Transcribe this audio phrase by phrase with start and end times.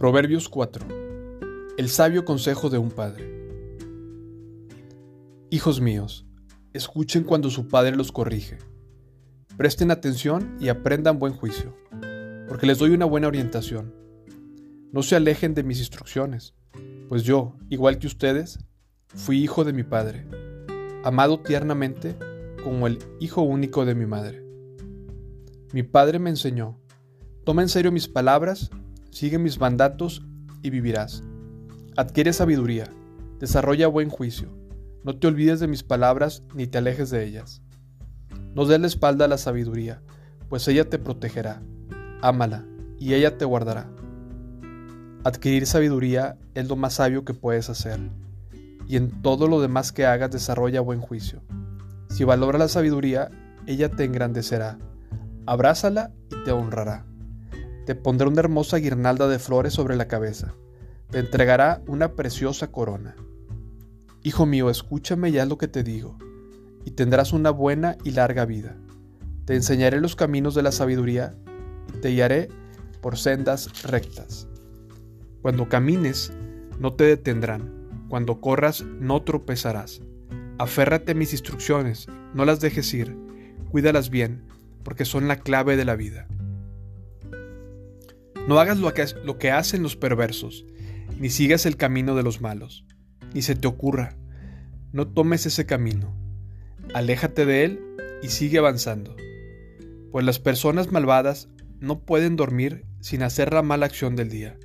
[0.00, 0.86] Proverbios 4.
[1.76, 3.30] El sabio consejo de un padre.
[5.50, 6.26] Hijos míos,
[6.72, 8.56] escuchen cuando su padre los corrige.
[9.58, 11.76] Presten atención y aprendan buen juicio,
[12.48, 13.94] porque les doy una buena orientación.
[14.90, 16.54] No se alejen de mis instrucciones,
[17.10, 18.58] pues yo, igual que ustedes,
[19.08, 20.26] fui hijo de mi padre,
[21.04, 22.16] amado tiernamente
[22.64, 24.42] como el hijo único de mi madre.
[25.74, 26.80] Mi padre me enseñó,
[27.44, 28.70] toma en serio mis palabras
[29.10, 30.22] Sigue mis mandatos
[30.62, 31.22] y vivirás.
[31.96, 32.88] Adquiere sabiduría,
[33.38, 34.48] desarrolla buen juicio.
[35.04, 37.62] No te olvides de mis palabras ni te alejes de ellas.
[38.54, 40.02] No des la espalda a la sabiduría,
[40.48, 41.62] pues ella te protegerá.
[42.22, 42.64] Ámala,
[42.98, 43.90] y ella te guardará.
[45.24, 47.98] Adquirir sabiduría es lo más sabio que puedes hacer,
[48.86, 51.42] y en todo lo demás que hagas desarrolla buen juicio.
[52.08, 53.30] Si valora la sabiduría,
[53.66, 54.78] ella te engrandecerá.
[55.46, 57.09] Abrázala y te honrará.
[57.90, 60.54] Te pondrá una hermosa guirnalda de flores sobre la cabeza.
[61.10, 63.16] Te entregará una preciosa corona.
[64.22, 66.16] Hijo mío, escúchame ya lo que te digo,
[66.84, 68.76] y tendrás una buena y larga vida.
[69.44, 71.34] Te enseñaré los caminos de la sabiduría
[71.92, 72.48] y te guiaré
[73.00, 74.46] por sendas rectas.
[75.42, 76.32] Cuando camines,
[76.78, 78.06] no te detendrán.
[78.08, 80.00] Cuando corras, no tropezarás.
[80.58, 83.18] Aférrate a mis instrucciones, no las dejes ir.
[83.68, 84.44] Cuídalas bien,
[84.84, 86.28] porque son la clave de la vida.
[88.48, 90.64] No hagas lo que, lo que hacen los perversos,
[91.18, 92.84] ni sigas el camino de los malos,
[93.34, 94.16] ni se te ocurra.
[94.92, 96.14] No tomes ese camino.
[96.94, 97.80] Aléjate de él
[98.22, 99.14] y sigue avanzando.
[100.10, 104.58] Pues las personas malvadas no pueden dormir sin hacer la mala acción del día.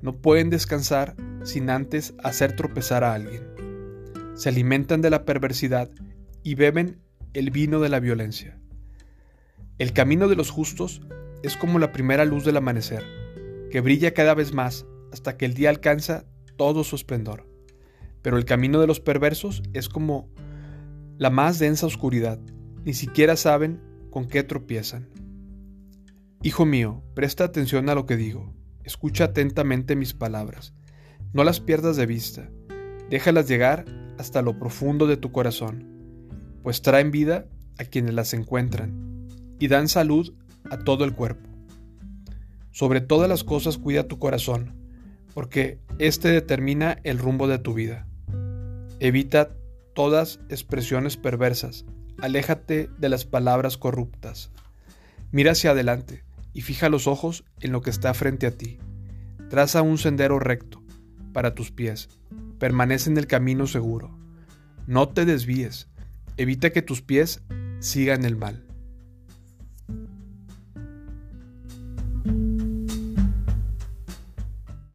[0.00, 3.42] No pueden descansar sin antes hacer tropezar a alguien.
[4.34, 5.90] Se alimentan de la perversidad
[6.42, 7.02] y beben
[7.34, 8.58] el vino de la violencia.
[9.78, 11.02] El camino de los justos
[11.42, 13.04] es como la primera luz del amanecer,
[13.70, 16.26] que brilla cada vez más hasta que el día alcanza
[16.56, 17.48] todo su esplendor.
[18.22, 20.30] Pero el camino de los perversos es como
[21.16, 22.38] la más densa oscuridad,
[22.84, 23.80] ni siquiera saben
[24.10, 25.08] con qué tropiezan.
[26.42, 30.74] Hijo mío, presta atención a lo que digo, escucha atentamente mis palabras,
[31.32, 32.48] no las pierdas de vista,
[33.10, 33.84] déjalas llegar
[34.18, 37.48] hasta lo profundo de tu corazón, pues traen vida
[37.78, 39.26] a quienes las encuentran
[39.58, 40.34] y dan salud
[40.70, 41.48] a todo el cuerpo.
[42.70, 44.74] Sobre todas las cosas cuida tu corazón,
[45.34, 48.06] porque éste determina el rumbo de tu vida.
[49.00, 49.50] Evita
[49.94, 51.84] todas expresiones perversas,
[52.20, 54.50] aléjate de las palabras corruptas.
[55.30, 58.78] Mira hacia adelante y fija los ojos en lo que está frente a ti.
[59.50, 60.82] Traza un sendero recto
[61.32, 62.08] para tus pies.
[62.58, 64.18] Permanece en el camino seguro.
[64.86, 65.88] No te desvíes.
[66.36, 67.42] Evita que tus pies
[67.78, 68.67] sigan el mal.